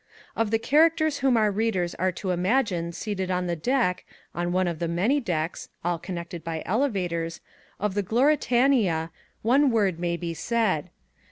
Of 0.35 0.49
the 0.49 0.57
characters 0.57 1.19
whom 1.19 1.37
our 1.37 1.51
readers 1.51 1.93
are 1.93 2.11
to 2.13 2.31
imagine 2.31 2.91
seated 2.91 3.29
on 3.29 3.45
the 3.45 3.55
deck 3.55 4.03
on 4.33 4.51
one 4.51 4.67
of 4.67 4.79
the 4.79 4.87
many 4.87 5.19
decks 5.19 5.69
(all 5.85 5.99
connected 5.99 6.43
by 6.43 6.63
elevators) 6.65 7.39
of 7.79 7.93
the 7.93 8.01
Gloritania, 8.01 9.11
one 9.43 9.69
word 9.69 9.99
may 9.99 10.17
be 10.17 10.33
said. 10.33 10.89